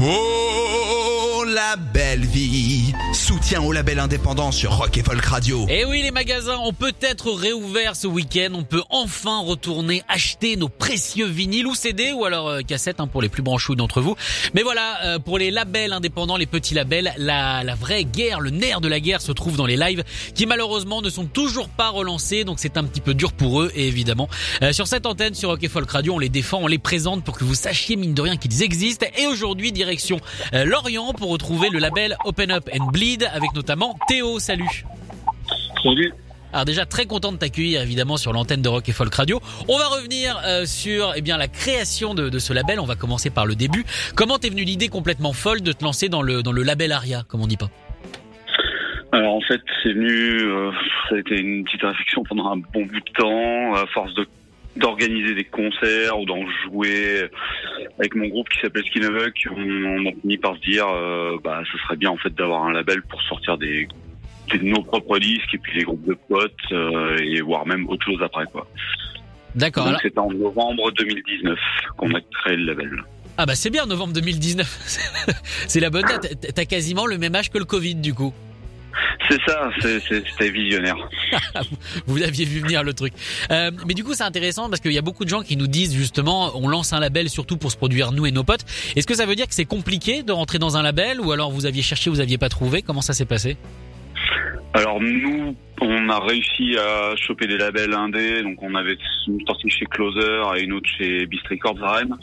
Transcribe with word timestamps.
Whoa! 0.00 0.37
Belle 1.76 2.24
vie 2.24 2.92
Soutien 3.12 3.60
au 3.62 3.72
label 3.72 3.98
indépendant 3.98 4.52
sur 4.52 4.72
Rock 4.72 4.96
et 4.96 5.02
Folk 5.02 5.24
Radio. 5.24 5.66
Et 5.68 5.80
Eh 5.80 5.84
oui, 5.84 6.02
les 6.02 6.10
magasins 6.10 6.56
ont 6.58 6.72
peut-être 6.72 7.30
réouvert 7.32 7.96
ce 7.96 8.06
week-end. 8.06 8.50
On 8.54 8.62
peut 8.62 8.82
enfin 8.90 9.40
retourner 9.40 10.02
acheter 10.08 10.56
nos 10.56 10.68
précieux 10.68 11.26
vinyles 11.26 11.66
ou 11.66 11.74
CD 11.74 12.12
ou 12.12 12.24
alors 12.24 12.48
euh, 12.48 12.60
cassettes 12.62 13.00
hein, 13.00 13.06
pour 13.06 13.22
les 13.22 13.28
plus 13.28 13.42
branchouilles 13.42 13.76
d'entre 13.76 14.00
vous. 14.00 14.16
Mais 14.54 14.62
voilà, 14.62 15.04
euh, 15.04 15.18
pour 15.18 15.38
les 15.38 15.50
labels 15.50 15.92
indépendants, 15.92 16.36
les 16.36 16.46
petits 16.46 16.74
labels, 16.74 17.12
la, 17.18 17.64
la 17.64 17.74
vraie 17.74 18.04
guerre, 18.04 18.40
le 18.40 18.50
nerf 18.50 18.80
de 18.80 18.88
la 18.88 19.00
guerre 19.00 19.20
se 19.20 19.32
trouve 19.32 19.56
dans 19.56 19.66
les 19.66 19.76
lives 19.76 20.04
qui 20.34 20.46
malheureusement 20.46 21.02
ne 21.02 21.10
sont 21.10 21.26
toujours 21.26 21.68
pas 21.68 21.90
relancés. 21.90 22.44
Donc 22.44 22.58
c'est 22.60 22.76
un 22.76 22.84
petit 22.84 23.00
peu 23.00 23.14
dur 23.14 23.32
pour 23.32 23.62
eux. 23.62 23.72
Et 23.74 23.88
évidemment, 23.88 24.28
euh, 24.62 24.72
sur 24.72 24.86
cette 24.86 25.06
antenne, 25.06 25.34
sur 25.34 25.50
Rock 25.50 25.62
et 25.64 25.68
Folk 25.68 25.90
Radio, 25.90 26.14
on 26.14 26.18
les 26.18 26.28
défend, 26.28 26.60
on 26.62 26.66
les 26.66 26.78
présente 26.78 27.24
pour 27.24 27.36
que 27.36 27.44
vous 27.44 27.54
sachiez 27.54 27.96
mine 27.96 28.14
de 28.14 28.22
rien 28.22 28.36
qu'ils 28.36 28.62
existent. 28.62 29.06
Et 29.18 29.26
aujourd'hui, 29.26 29.72
direction 29.72 30.18
euh, 30.54 30.64
Lorient 30.64 31.12
pour 31.12 31.30
retrouver 31.30 31.57
le 31.66 31.78
label 31.78 32.16
Open 32.24 32.50
Up 32.50 32.68
and 32.72 32.86
Bleed 32.92 33.28
avec 33.32 33.52
notamment 33.54 33.98
Théo. 34.06 34.38
Salut. 34.38 34.84
Salut. 35.82 36.12
Alors 36.52 36.64
déjà 36.64 36.86
très 36.86 37.04
content 37.04 37.32
de 37.32 37.36
t'accueillir 37.36 37.82
évidemment 37.82 38.16
sur 38.16 38.32
l'antenne 38.32 38.62
de 38.62 38.68
Rock 38.68 38.88
et 38.88 38.92
Folk 38.92 39.14
Radio. 39.14 39.40
On 39.68 39.76
va 39.76 39.88
revenir 39.88 40.40
euh, 40.46 40.64
sur 40.64 41.12
eh 41.16 41.20
bien 41.20 41.36
la 41.36 41.48
création 41.48 42.14
de, 42.14 42.28
de 42.28 42.38
ce 42.38 42.52
label. 42.52 42.80
On 42.80 42.86
va 42.86 42.94
commencer 42.94 43.28
par 43.28 43.44
le 43.44 43.54
début. 43.54 43.84
Comment 44.14 44.38
t'es 44.38 44.48
venue 44.48 44.64
l'idée 44.64 44.88
complètement 44.88 45.32
folle 45.32 45.60
de 45.60 45.72
te 45.72 45.84
lancer 45.84 46.08
dans 46.08 46.22
le 46.22 46.42
dans 46.42 46.52
le 46.52 46.62
label 46.62 46.92
Aria, 46.92 47.22
comme 47.28 47.42
on 47.42 47.46
dit 47.46 47.58
pas? 47.58 47.70
Alors 49.12 49.34
en 49.34 49.40
fait, 49.40 49.60
c'est 49.82 49.92
venu, 49.92 50.10
euh, 50.10 50.70
ça 51.08 51.16
a 51.16 51.18
été 51.18 51.40
une 51.40 51.64
petite 51.64 51.82
réflexion 51.82 52.22
pendant 52.28 52.52
un 52.52 52.56
bon 52.56 52.86
bout 52.86 53.00
de 53.00 53.12
temps, 53.16 53.74
à 53.74 53.86
force 53.92 54.14
de 54.14 54.26
d'organiser 54.76 55.34
des 55.34 55.44
concerts 55.44 56.20
ou 56.20 56.24
d'en 56.24 56.44
jouer 56.64 57.28
avec 57.98 58.14
mon 58.14 58.28
groupe 58.28 58.48
qui 58.48 58.60
s'appelle 58.60 58.84
Skinavuk, 58.84 59.34
on, 59.50 59.60
on 59.60 60.06
a 60.08 60.12
fini 60.20 60.38
par 60.38 60.54
se 60.56 60.60
dire, 60.60 60.86
euh, 60.88 61.36
bah, 61.42 61.62
ce 61.70 61.78
serait 61.78 61.96
bien 61.96 62.10
en 62.10 62.16
fait 62.16 62.34
d'avoir 62.34 62.64
un 62.64 62.72
label 62.72 63.02
pour 63.02 63.20
sortir 63.22 63.58
des, 63.58 63.88
des- 64.52 64.58
nos 64.60 64.82
propres 64.82 65.18
disques 65.18 65.52
et 65.54 65.58
puis 65.58 65.78
les 65.78 65.84
groupes 65.84 66.06
de 66.06 66.16
potes 66.28 66.52
euh, 66.72 67.16
et 67.18 67.40
voire 67.40 67.66
même 67.66 67.88
autre 67.88 68.04
chose 68.04 68.22
après 68.22 68.44
quoi. 68.52 68.66
D'accord. 69.54 69.84
Donc 69.84 69.90
alors- 69.90 70.00
c'était 70.02 70.18
en 70.18 70.30
novembre 70.30 70.92
2019 70.92 71.58
qu'on 71.96 72.14
a 72.14 72.20
créé 72.20 72.56
le 72.56 72.66
label. 72.66 73.02
Ah 73.36 73.46
bah 73.46 73.54
c'est 73.54 73.70
bien 73.70 73.86
novembre 73.86 74.12
2019. 74.14 74.66
c'est 75.68 75.80
la 75.80 75.90
bonne 75.90 76.02
date. 76.02 76.52
T'as 76.54 76.64
quasiment 76.64 77.06
le 77.06 77.18
même 77.18 77.34
âge 77.34 77.50
que 77.50 77.58
le 77.58 77.64
Covid 77.64 77.94
du 77.96 78.14
coup. 78.14 78.32
C'est 79.30 79.40
ça, 79.46 79.70
c'est- 79.80 80.00
c'est- 80.00 80.22
c'était 80.30 80.50
visionnaire. 80.50 80.96
Vous 82.06 82.16
l'aviez 82.16 82.44
vu 82.44 82.60
venir 82.60 82.82
le 82.82 82.94
truc. 82.94 83.12
Euh, 83.50 83.70
mais 83.86 83.94
du 83.94 84.02
coup 84.04 84.14
c'est 84.14 84.22
intéressant 84.24 84.68
parce 84.68 84.80
qu'il 84.80 84.92
y 84.92 84.98
a 84.98 85.02
beaucoup 85.02 85.24
de 85.24 85.28
gens 85.30 85.42
qui 85.42 85.56
nous 85.56 85.66
disent 85.66 85.94
justement 85.94 86.52
on 86.56 86.68
lance 86.68 86.92
un 86.92 87.00
label 87.00 87.28
surtout 87.28 87.56
pour 87.56 87.70
se 87.70 87.76
produire 87.76 88.12
nous 88.12 88.26
et 88.26 88.30
nos 88.32 88.44
potes. 88.44 88.64
Est-ce 88.96 89.06
que 89.06 89.14
ça 89.14 89.26
veut 89.26 89.34
dire 89.34 89.46
que 89.46 89.54
c'est 89.54 89.64
compliqué 89.66 90.22
de 90.22 90.32
rentrer 90.32 90.58
dans 90.58 90.76
un 90.76 90.82
label 90.82 91.20
ou 91.20 91.32
alors 91.32 91.50
vous 91.50 91.66
aviez 91.66 91.82
cherché 91.82 92.08
vous 92.10 92.20
aviez 92.20 92.38
pas 92.38 92.48
trouvé? 92.48 92.80
Comment 92.82 93.02
ça 93.02 93.12
s'est 93.12 93.26
passé? 93.26 93.56
Alors 94.74 95.00
nous, 95.00 95.56
on 95.80 96.08
a 96.08 96.20
réussi 96.20 96.76
à 96.78 97.14
choper 97.16 97.46
des 97.46 97.56
labels 97.56 97.94
indés, 97.94 98.42
donc 98.42 98.62
on 98.62 98.74
avait 98.74 98.96
une 99.26 99.40
sortie 99.46 99.70
chez 99.70 99.86
Closer 99.86 100.42
et 100.56 100.62
une 100.62 100.72
autre 100.74 100.88
chez 100.98 101.26
Beast 101.26 101.46
Records 101.48 101.82
à 101.82 101.92
Rennes. 101.96 102.14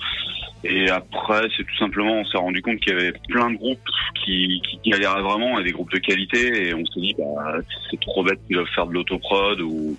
Et 0.67 0.89
après, 0.89 1.47
c'est 1.55 1.63
tout 1.63 1.77
simplement, 1.77 2.21
on 2.21 2.25
s'est 2.25 2.37
rendu 2.37 2.61
compte 2.61 2.79
qu'il 2.79 2.93
y 2.93 2.95
avait 2.95 3.13
plein 3.29 3.51
de 3.51 3.55
groupes 3.55 3.87
qui, 4.23 4.61
qui 4.67 4.89
galéraient 4.89 5.21
vraiment 5.21 5.59
et 5.59 5.63
des 5.63 5.71
groupes 5.71 5.91
de 5.91 5.99
qualité 5.99 6.67
et 6.67 6.73
on 6.73 6.83
s'est 6.85 6.99
dit, 6.99 7.15
bah, 7.17 7.57
c'est 7.89 7.99
trop 7.99 8.23
bête 8.23 8.39
qu'ils 8.47 8.55
doivent 8.55 8.67
faire 8.73 8.87
de 8.87 8.93
l'autoprod 8.93 9.61
ou, 9.61 9.95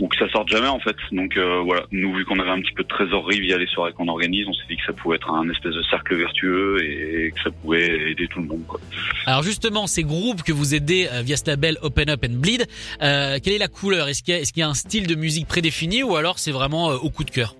ou 0.00 0.08
que 0.08 0.16
ça 0.16 0.28
sorte 0.30 0.48
jamais 0.48 0.68
en 0.68 0.80
fait. 0.80 0.96
Donc 1.12 1.36
euh, 1.36 1.60
voilà, 1.64 1.82
nous 1.92 2.14
vu 2.14 2.24
qu'on 2.24 2.38
avait 2.38 2.50
un 2.50 2.60
petit 2.60 2.72
peu 2.72 2.82
de 2.82 2.88
trésorerie 2.88 3.40
via 3.40 3.58
les 3.58 3.66
soirées 3.66 3.92
qu'on 3.92 4.08
organise, 4.08 4.46
on 4.48 4.54
s'est 4.54 4.66
dit 4.70 4.76
que 4.76 4.84
ça 4.86 4.92
pouvait 4.94 5.16
être 5.16 5.30
un 5.30 5.48
espèce 5.50 5.74
de 5.74 5.82
cercle 5.82 6.16
vertueux 6.16 6.82
et 6.82 7.32
que 7.32 7.42
ça 7.42 7.50
pouvait 7.50 8.10
aider 8.10 8.26
tout 8.28 8.40
le 8.40 8.46
monde. 8.46 8.64
Quoi. 8.66 8.80
Alors 9.26 9.42
justement, 9.42 9.86
ces 9.86 10.02
groupes 10.02 10.42
que 10.42 10.52
vous 10.52 10.74
aidez 10.74 11.08
euh, 11.12 11.20
via 11.20 11.36
ce 11.36 11.46
label 11.46 11.76
Open 11.82 12.08
Up 12.08 12.24
and 12.24 12.36
Bleed, 12.36 12.66
euh, 13.02 13.38
quelle 13.42 13.54
est 13.54 13.58
la 13.58 13.68
couleur? 13.68 14.08
Est-ce 14.08 14.22
qu'il 14.22 14.34
y, 14.34 14.42
qu'il 14.42 14.60
y 14.60 14.62
a 14.62 14.68
un 14.68 14.74
style 14.74 15.06
de 15.06 15.14
musique 15.14 15.46
prédéfini 15.46 16.02
ou 16.02 16.16
alors 16.16 16.38
c'est 16.38 16.52
vraiment 16.52 16.90
euh, 16.90 16.96
au 16.96 17.10
coup 17.10 17.24
de 17.24 17.30
cœur? 17.30 17.54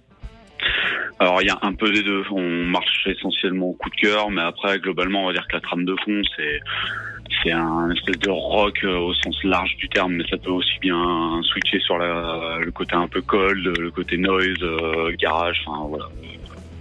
Alors 1.18 1.40
il 1.40 1.46
y 1.46 1.50
a 1.50 1.58
un 1.62 1.72
peu 1.72 1.90
des 1.90 2.02
deux. 2.02 2.24
On 2.30 2.64
marche 2.64 3.06
essentiellement 3.06 3.68
au 3.68 3.72
coup 3.72 3.90
de 3.90 3.96
cœur, 3.96 4.30
mais 4.30 4.42
après 4.42 4.78
globalement 4.78 5.24
on 5.24 5.26
va 5.26 5.32
dire 5.32 5.46
que 5.48 5.54
la 5.54 5.60
trame 5.60 5.84
de 5.84 5.96
fond 6.04 6.20
c'est 6.36 6.60
c'est 7.42 7.52
un 7.52 7.90
espèce 7.90 8.18
de 8.18 8.30
rock 8.30 8.78
euh, 8.84 8.98
au 8.98 9.14
sens 9.14 9.36
large 9.44 9.76
du 9.76 9.88
terme, 9.88 10.14
mais 10.14 10.24
ça 10.28 10.36
peut 10.36 10.50
aussi 10.50 10.78
bien 10.80 11.40
switcher 11.42 11.80
sur 11.80 11.98
la, 11.98 12.58
le 12.60 12.70
côté 12.70 12.94
un 12.94 13.08
peu 13.08 13.20
cold, 13.20 13.78
le 13.78 13.90
côté 13.90 14.16
noise, 14.16 14.56
euh, 14.62 15.12
garage, 15.18 15.62
enfin 15.66 15.86
voilà. 15.88 16.06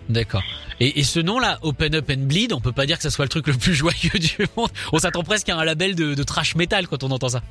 D'accord. 0.07 0.43
Et, 0.79 1.03
ce 1.03 1.19
nom-là, 1.19 1.57
Open 1.61 1.95
Up 1.95 2.11
and 2.11 2.27
Bleed, 2.27 2.53
on 2.53 2.59
peut 2.59 2.73
pas 2.73 2.85
dire 2.85 2.97
que 2.97 3.03
ça 3.03 3.09
soit 3.09 3.25
le 3.25 3.29
truc 3.29 3.47
le 3.47 3.53
plus 3.53 3.73
joyeux 3.73 4.19
du 4.19 4.45
monde. 4.55 4.69
On 4.91 4.99
s'attend 4.99 5.23
presque 5.23 5.49
à 5.49 5.57
un 5.57 5.63
label 5.63 5.95
de 5.95 6.23
trash 6.23 6.55
metal 6.55 6.87
quand 6.87 7.03
on 7.03 7.11
entend 7.11 7.29
ça. 7.29 7.41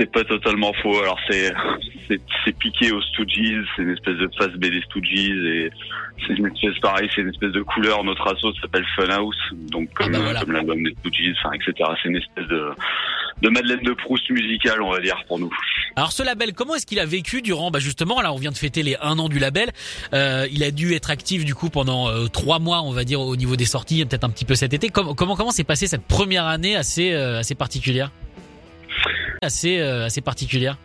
C'est 0.00 0.10
pas 0.10 0.24
totalement 0.24 0.72
faux. 0.82 0.98
Alors 1.02 1.18
c'est 1.28 1.52
piqué 2.58 2.90
aux 2.90 3.02
Stooges, 3.02 3.66
c'est 3.76 3.82
une 3.82 3.90
espèce 3.90 4.16
de 4.16 4.30
face 4.38 4.52
B 4.54 4.60
des 4.60 4.80
Stooges 4.80 5.12
et 5.12 5.70
c'est 6.26 6.32
une 6.34 6.46
espèce 6.46 6.78
pareil, 6.80 7.10
c'est 7.14 7.20
une 7.20 7.28
espèce 7.28 7.52
de 7.52 7.60
couleur. 7.60 8.02
Notre 8.02 8.26
assaut 8.34 8.54
s'appelle 8.62 8.86
Funhouse, 8.96 9.36
donc 9.70 9.92
comme, 9.92 10.14
Ah 10.14 10.18
bah 10.18 10.24
voilà. 10.24 10.40
comme 10.40 10.52
l'album 10.52 10.82
des 10.82 10.94
Stooges, 11.00 11.36
enfin 11.44 11.52
etc. 11.52 11.90
C'est 12.02 12.08
une 12.08 12.16
espèce 12.16 12.46
de 12.48 12.70
de 13.42 13.48
Madeleine 13.50 13.82
de 13.82 13.92
Proust 13.92 14.28
musicale, 14.30 14.82
on 14.82 14.90
va 14.90 15.00
dire 15.00 15.16
pour 15.28 15.38
nous. 15.38 15.50
Alors 15.96 16.12
ce 16.12 16.22
label, 16.22 16.54
comment 16.54 16.76
est-ce 16.76 16.86
qu'il 16.86 16.98
a 17.00 17.06
vécu 17.06 17.42
durant, 17.42 17.70
bah 17.70 17.78
justement, 17.78 18.22
là 18.22 18.32
on 18.32 18.36
vient 18.36 18.52
de 18.52 18.56
fêter 18.56 18.82
les 18.82 18.96
un 19.02 19.18
an 19.18 19.28
du 19.28 19.38
label. 19.38 19.70
Euh, 20.14 20.46
il 20.50 20.64
a 20.64 20.70
dû 20.70 20.94
être 20.94 21.10
actif 21.10 21.44
du 21.44 21.54
coup 21.54 21.68
pendant 21.68 22.08
euh, 22.08 22.26
trois 22.26 22.58
mois, 22.58 22.80
on 22.82 22.92
va 22.92 23.04
dire, 23.04 23.20
au 23.20 23.36
niveau 23.36 23.56
des 23.56 23.66
sorties, 23.66 24.02
peut-être 24.06 24.24
un 24.24 24.30
petit 24.30 24.46
peu 24.46 24.54
cet 24.54 24.72
été. 24.72 24.88
Comment 24.88 25.14
comment 25.14 25.36
comment 25.36 25.50
s'est 25.50 25.64
passée 25.64 25.86
cette 25.86 26.06
première 26.06 26.46
année 26.46 26.74
assez 26.74 27.12
euh, 27.12 27.38
assez 27.40 27.54
particulière? 27.54 28.10
Assez 29.42 29.78
euh, 29.80 30.04
assez 30.04 30.20
particulière. 30.20 30.76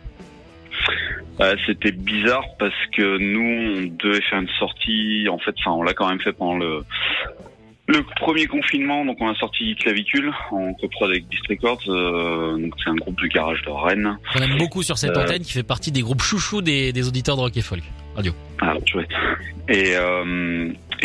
Euh, 1.40 1.54
C'était 1.66 1.92
bizarre 1.92 2.44
parce 2.58 2.72
que 2.96 3.18
nous, 3.18 3.80
on 3.90 3.96
devait 4.02 4.22
faire 4.22 4.40
une 4.40 4.48
sortie. 4.58 5.28
En 5.30 5.38
fait, 5.38 5.54
enfin, 5.58 5.72
on 5.72 5.82
l'a 5.82 5.92
quand 5.92 6.08
même 6.08 6.20
fait 6.20 6.32
pendant 6.32 6.56
le 6.56 6.82
le 7.88 8.02
premier 8.18 8.46
confinement. 8.46 9.04
Donc, 9.04 9.18
on 9.20 9.28
a 9.28 9.34
sorti 9.34 9.76
Clavicule 9.76 10.32
en 10.50 10.72
coprod 10.74 11.10
avec 11.10 11.28
Beast 11.28 11.46
Records. 11.48 11.82
euh, 11.88 12.56
donc, 12.58 12.72
c'est 12.82 12.88
un 12.90 12.94
groupe 12.96 13.20
de 13.20 13.26
garage 13.28 13.60
de 13.62 13.68
Rennes. 13.70 14.16
On 14.34 14.40
aime 14.40 14.56
beaucoup 14.56 14.82
sur 14.82 14.96
cette 14.96 15.16
Euh. 15.16 15.22
antenne 15.22 15.42
qui 15.42 15.52
fait 15.52 15.62
partie 15.62 15.92
des 15.92 16.00
groupes 16.00 16.22
chouchous 16.22 16.62
des, 16.62 16.92
des 16.94 17.06
auditeurs 17.06 17.36
de 17.36 17.42
rock 17.42 17.56
et 17.56 17.62
folk. 17.62 17.82
Radio. 18.16 18.32
Ah, 18.62 18.74
chouette. 18.86 19.10
Et, 19.68 19.92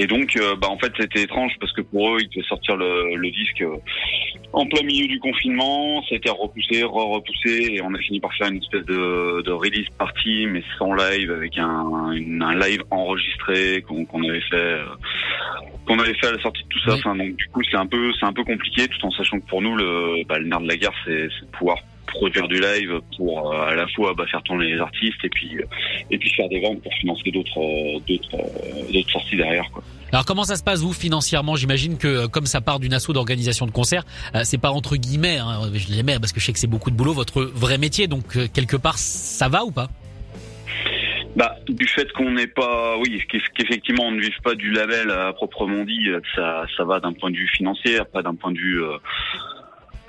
et 0.01 0.07
donc, 0.07 0.35
euh, 0.35 0.55
bah, 0.55 0.67
en 0.69 0.77
fait, 0.79 0.91
c'était 0.99 1.21
étrange 1.23 1.53
parce 1.59 1.71
que 1.73 1.81
pour 1.81 2.15
eux, 2.15 2.17
ils 2.21 2.29
devaient 2.29 2.47
sortir 2.47 2.75
le, 2.75 3.15
le 3.15 3.29
disque 3.31 3.61
euh, 3.61 3.77
en 4.53 4.65
plein 4.65 4.83
milieu 4.83 5.07
du 5.07 5.19
confinement. 5.19 6.01
Ça 6.03 6.15
a 6.15 6.17
été 6.17 6.29
repoussé, 6.29 6.83
re-repoussé, 6.83 7.73
et 7.75 7.81
on 7.81 7.93
a 7.93 7.97
fini 7.99 8.19
par 8.19 8.33
faire 8.35 8.47
une 8.49 8.57
espèce 8.57 8.85
de, 8.85 9.41
de 9.41 9.51
release 9.51 9.87
party, 9.97 10.47
mais 10.47 10.63
sans 10.77 10.93
live, 10.93 11.31
avec 11.31 11.57
un, 11.57 12.11
une- 12.13 12.41
un 12.41 12.57
live 12.57 12.83
enregistré 12.89 13.83
qu'on 13.87 14.23
avait 14.29 14.41
fait, 14.41 14.55
euh, 14.55 14.85
qu'on 15.85 15.99
avait 15.99 16.13
fait 16.15 16.27
à 16.27 16.31
la 16.33 16.41
sortie 16.41 16.63
de 16.63 16.67
tout 16.69 16.79
ça. 16.79 16.93
Oui. 16.93 16.99
Enfin, 16.99 17.15
donc, 17.15 17.35
du 17.35 17.45
coup, 17.47 17.61
c'est 17.69 17.77
un 17.77 17.85
peu, 17.85 18.11
c'est 18.19 18.25
un 18.25 18.33
peu 18.33 18.43
compliqué, 18.43 18.87
tout 18.87 19.05
en 19.05 19.11
sachant 19.11 19.39
que 19.39 19.45
pour 19.47 19.61
nous, 19.61 19.75
le, 19.75 20.23
bah, 20.27 20.39
le 20.39 20.45
nerf 20.47 20.61
de 20.61 20.67
la 20.67 20.77
guerre, 20.77 20.93
c'est 21.05 21.27
c'est 21.39 21.45
de 21.45 21.51
pouvoir 21.51 21.77
produire 22.11 22.47
du 22.47 22.59
live 22.59 22.99
pour 23.17 23.51
euh, 23.51 23.71
à 23.71 23.75
la 23.75 23.87
fois 23.87 24.13
bah, 24.13 24.25
faire 24.29 24.43
tourner 24.43 24.73
les 24.73 24.79
artistes 24.79 25.23
et 25.23 25.29
puis 25.29 25.57
euh, 25.57 25.65
et 26.11 26.17
puis 26.17 26.29
faire 26.29 26.47
des 26.49 26.61
ventes 26.61 26.81
pour 26.81 26.93
financer 26.93 27.31
d'autres 27.31 27.59
euh, 27.59 27.99
d'autres 28.07 28.37
d'autres 28.93 29.11
sorties 29.11 29.37
derrière 29.37 29.69
quoi. 29.71 29.83
Alors 30.13 30.25
comment 30.25 30.43
ça 30.43 30.57
se 30.57 30.63
passe 30.63 30.81
vous 30.81 30.93
financièrement? 30.93 31.55
J'imagine 31.55 31.97
que 31.97 32.27
comme 32.27 32.45
ça 32.45 32.61
part 32.61 32.79
d'une 32.79 32.93
asso 32.93 33.11
d'organisation 33.13 33.65
de 33.65 33.71
concerts, 33.71 34.03
c'est 34.43 34.59
pas 34.59 34.71
entre 34.71 34.97
guillemets, 34.97 35.37
hein, 35.37 35.71
je 35.73 35.87
les 35.93 36.03
mets 36.03 36.19
parce 36.19 36.33
que 36.33 36.41
je 36.41 36.45
sais 36.45 36.53
que 36.53 36.59
c'est 36.59 36.67
beaucoup 36.67 36.91
de 36.91 36.97
boulot, 36.97 37.13
votre 37.13 37.41
vrai 37.43 37.77
métier. 37.77 38.07
Donc 38.07 38.37
quelque 38.51 38.75
part 38.75 38.97
ça 38.97 39.47
va 39.47 39.63
ou 39.63 39.71
pas? 39.71 39.87
Bah 41.33 41.55
du 41.69 41.87
fait 41.87 42.11
qu'on 42.11 42.31
n'est 42.31 42.47
pas 42.47 42.97
oui 42.97 43.23
qu'eff- 43.29 43.47
qu'effectivement 43.55 44.03
on 44.07 44.11
ne 44.11 44.19
vive 44.19 44.41
pas 44.43 44.53
du 44.53 44.69
label 44.71 45.09
à 45.11 45.31
proprement 45.31 45.85
dit, 45.85 46.09
ça 46.35 46.65
ça 46.75 46.83
va 46.83 46.99
d'un 46.99 47.13
point 47.13 47.31
de 47.31 47.37
vue 47.37 47.47
financier, 47.47 47.97
après 47.99 48.21
d'un 48.21 48.35
point 48.35 48.51
de 48.51 48.57
vue 48.57 48.83
euh, 48.83 48.97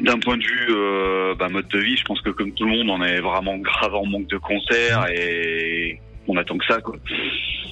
d'un 0.02 0.18
point 0.18 0.36
de 0.36 0.42
vue 0.42 0.66
euh, 0.70 1.34
bah, 1.34 1.48
mode 1.48 1.68
de 1.68 1.78
vie, 1.78 1.96
je 1.96 2.04
pense 2.04 2.20
que 2.20 2.30
comme 2.30 2.52
tout 2.52 2.64
le 2.64 2.70
monde, 2.70 2.90
on 2.90 3.02
est 3.02 3.20
vraiment 3.20 3.56
grave 3.58 3.94
en 3.94 4.04
manque 4.04 4.28
de 4.28 4.36
concerts 4.36 5.06
et 5.10 6.00
qu'on 6.32 6.40
attend 6.40 6.58
que 6.58 6.66
ça, 6.66 6.80
quoi. 6.80 6.96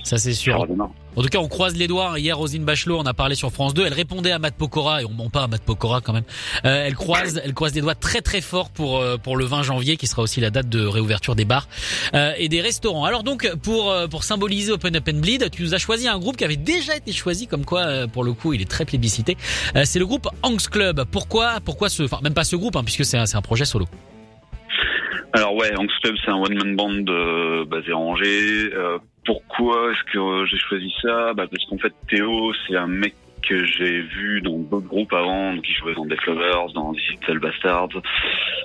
Ça 0.02 0.18
c'est 0.18 0.32
sûr. 0.32 0.66
En 1.16 1.22
tout 1.22 1.28
cas, 1.28 1.38
on 1.38 1.48
croise 1.48 1.76
les 1.76 1.86
doigts. 1.86 2.18
Hier, 2.18 2.36
Rosine 2.36 2.64
Bachelot, 2.64 2.98
on 2.98 3.04
a 3.06 3.12
parlé 3.12 3.34
sur 3.34 3.50
France 3.52 3.74
2. 3.74 3.84
Elle 3.86 3.92
répondait 3.92 4.30
à 4.30 4.38
Matt 4.38 4.54
Pokora 4.54 5.02
et 5.02 5.04
on 5.04 5.10
ment 5.10 5.28
pas 5.28 5.42
à 5.42 5.46
Matt 5.46 5.62
Pokora 5.62 6.00
quand 6.00 6.12
même. 6.12 6.24
Euh, 6.64 6.84
elle 6.86 6.94
croise, 6.94 7.40
elle 7.44 7.52
croise 7.52 7.74
les 7.74 7.80
doigts 7.80 7.94
très 7.94 8.20
très 8.20 8.40
fort 8.40 8.70
pour 8.70 8.98
euh, 8.98 9.18
pour 9.18 9.36
le 9.36 9.44
20 9.44 9.62
janvier, 9.62 9.96
qui 9.96 10.06
sera 10.06 10.22
aussi 10.22 10.40
la 10.40 10.50
date 10.50 10.68
de 10.68 10.86
réouverture 10.86 11.34
des 11.36 11.44
bars 11.44 11.68
euh, 12.14 12.32
et 12.38 12.48
des 12.48 12.60
restaurants. 12.60 13.04
Alors 13.04 13.24
donc, 13.24 13.50
pour 13.62 13.94
pour 14.10 14.24
symboliser 14.24 14.72
Open 14.72 14.96
Up 14.96 15.08
and 15.12 15.18
Bleed, 15.18 15.50
tu 15.50 15.62
nous 15.62 15.74
as 15.74 15.78
choisi 15.78 16.08
un 16.08 16.18
groupe 16.18 16.36
qui 16.36 16.44
avait 16.44 16.56
déjà 16.56 16.96
été 16.96 17.12
choisi, 17.12 17.46
comme 17.46 17.64
quoi, 17.64 18.06
pour 18.08 18.24
le 18.24 18.32
coup, 18.32 18.52
il 18.52 18.62
est 18.62 18.70
très 18.70 18.84
plébiscité. 18.84 19.36
c'est 19.84 19.98
le 19.98 20.06
groupe 20.06 20.28
Angst 20.42 20.68
Club. 20.70 21.04
Pourquoi 21.10 21.60
pourquoi 21.64 21.88
ce, 21.88 22.04
enfin 22.04 22.20
même 22.22 22.34
pas 22.34 22.44
ce 22.44 22.56
groupe, 22.56 22.76
hein, 22.76 22.84
puisque 22.84 23.04
c'est 23.04 23.18
un, 23.18 23.26
c'est 23.26 23.36
un 23.36 23.42
projet 23.42 23.64
solo. 23.64 23.86
Alors 25.32 25.54
ouais, 25.54 25.70
Angst 25.76 25.98
Club, 26.02 26.16
c'est 26.24 26.30
un 26.30 26.38
one 26.38 26.54
man 26.54 26.76
band 26.76 27.64
basé 27.66 27.92
en 27.92 28.00
Angers. 28.00 28.70
Pourquoi 29.24 29.92
est-ce 29.92 30.12
que 30.12 30.46
j'ai 30.46 30.58
choisi 30.58 30.92
ça? 31.02 31.34
Bah 31.34 31.46
Parce 31.50 31.64
qu'en 31.66 31.78
fait, 31.78 31.92
Théo, 32.08 32.52
c'est 32.66 32.76
un 32.76 32.86
mec 32.86 33.14
que 33.42 33.64
j'ai 33.64 34.00
vu 34.00 34.40
dans 34.42 34.58
d'autres 34.58 34.86
groupes 34.86 35.12
avant, 35.12 35.54
donc 35.54 35.68
il 35.68 35.74
jouait 35.74 35.94
dans 35.94 36.06
Death 36.06 36.24
Lovers, 36.26 36.72
dans 36.74 36.92
Digital 36.92 37.38
Bastards, 37.38 38.02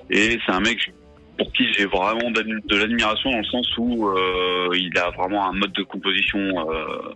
et 0.09 0.38
c'est 0.45 0.51
un 0.51 0.59
mec 0.59 0.91
pour 1.38 1.51
qui 1.51 1.71
j'ai 1.73 1.85
vraiment 1.85 2.31
de 2.31 2.75
l'admiration 2.77 3.31
dans 3.31 3.39
le 3.39 3.44
sens 3.44 3.77
où 3.77 4.07
euh, 4.07 4.69
il 4.73 4.97
a 4.97 5.09
vraiment 5.12 5.50
un 5.50 5.53
mode 5.53 5.73
de 5.73 5.83
composition 5.83 6.39
euh, 6.39 7.13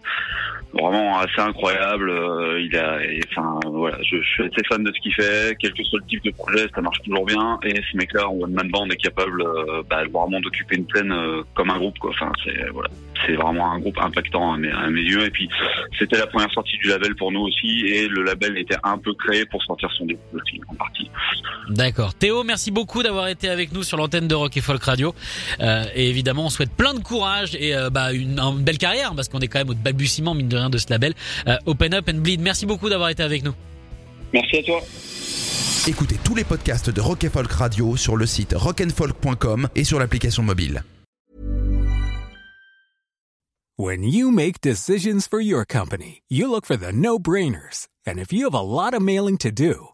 vraiment 0.74 1.20
assez 1.20 1.40
incroyable. 1.40 2.10
Euh, 2.10 2.62
il 2.62 2.76
a, 2.78 3.00
enfin 3.32 3.60
voilà, 3.66 3.98
je, 4.04 4.18
je, 4.18 4.28
suis 4.28 4.44
assez 4.44 4.64
fan 4.68 4.84
de 4.84 4.92
ce 4.94 5.00
qu'il 5.02 5.14
fait. 5.14 5.56
Quel 5.60 5.74
que 5.74 5.84
soit 5.84 6.00
le 6.00 6.06
type 6.06 6.24
de 6.24 6.32
projet, 6.32 6.68
ça 6.74 6.82
marche 6.82 7.02
toujours 7.02 7.26
bien. 7.26 7.60
Et 7.64 7.82
ce 7.92 7.98
mec-là, 7.98 8.30
en 8.30 8.36
one 8.36 8.52
man 8.52 8.70
band, 8.70 8.88
est 8.90 8.98
capable 8.98 9.42
euh, 9.42 9.84
bah, 9.90 10.04
vraiment 10.12 10.40
d'occuper 10.40 10.78
une 10.78 10.88
scène 10.94 11.12
euh, 11.12 11.44
comme 11.56 11.70
un 11.70 11.78
groupe. 11.78 11.98
Quoi. 12.00 12.12
Enfin, 12.12 12.32
c'est 12.44 12.70
voilà, 12.70 12.90
c'est 13.26 13.34
vraiment 13.34 13.72
un 13.72 13.80
groupe 13.80 13.98
impactant 14.00 14.54
à 14.54 14.58
mes, 14.58 14.72
à 14.72 14.90
mes 14.90 15.02
yeux. 15.02 15.26
Et 15.26 15.32
puis 15.32 15.50
c'était 15.98 16.18
la 16.18 16.28
première 16.28 16.52
sortie 16.52 16.78
du 16.78 16.90
label 16.90 17.16
pour 17.16 17.32
nous 17.32 17.42
aussi, 17.42 17.86
et 17.86 18.08
le 18.08 18.24
label 18.24 18.58
était 18.58 18.78
un 18.84 18.98
peu 18.98 19.14
créé 19.14 19.46
pour 19.46 19.64
sortir 19.64 19.90
son 19.98 20.06
début 20.06 20.20
aussi 20.34 20.62
en 20.68 20.76
partie. 20.76 21.09
D'accord. 21.70 22.14
Théo, 22.14 22.44
merci 22.44 22.72
beaucoup 22.72 23.04
d'avoir 23.04 23.28
été 23.28 23.50
avec 23.50 23.72
nous 23.72 23.84
sur 23.84 23.98
l'antenne 23.98 24.28
de 24.28 24.36
Rock 24.36 24.56
et 24.58 24.62
Folk 24.62 24.84
Radio. 24.84 25.14
et 25.60 26.10
évidemment, 26.10 26.46
on 26.46 26.50
souhaite 26.50 26.72
plein 26.72 26.94
de 26.94 27.00
courage 27.00 27.56
et 27.56 27.74
bah, 27.92 28.14
une, 28.14 28.40
une 28.40 28.64
belle 28.64 28.78
carrière 28.78 29.14
parce 29.16 29.30
qu'on 29.30 29.40
est 29.40 29.48
quand 29.48 29.60
même 29.60 29.70
au 29.70 29.76
balbutiement 29.76 30.34
mine 30.34 30.48
de 30.48 30.60
de 30.68 30.78
ce 30.78 30.88
label 30.90 31.14
euh, 31.48 31.58
Open 31.66 31.94
Up 31.94 32.10
and 32.10 32.20
Bleed. 32.20 32.42
Merci 32.42 32.66
beaucoup 32.66 32.90
d'avoir 32.90 33.10
été 33.10 33.24
avec 33.24 33.44
nous. 33.44 33.54
Merci 34.34 34.58
à 34.58 34.64
toi. 34.64 34.82
Écoutez 35.88 36.18
tous 36.24 36.36
les 36.36 36.44
podcasts 36.44 36.90
de 36.90 37.02
Rock 37.02 37.26
Folk 37.32 37.52
Radio 37.52 37.96
sur 37.96 38.16
le 38.18 38.26
site 38.26 38.54
rockandfolk.com 38.56 39.70
et 39.76 39.84
sur 39.84 40.00
l'application 40.00 40.44
mobile. 40.44 40.84
When 43.78 44.04
you 44.04 44.30
make 44.30 44.60
decisions 44.62 45.22
for 45.30 45.40
your 45.40 45.66
company, 45.66 46.22
you 46.30 46.50
look 46.50 46.66
for 46.66 46.76
the 46.78 46.92
no-brainers. 46.92 47.88
And 48.06 48.18
if 48.18 48.34
you 48.34 48.44
have 48.44 48.54
a 48.54 48.62
lot 48.62 48.94
of 48.94 49.02
mailing 49.02 49.38
to 49.38 49.52
do, 49.52 49.94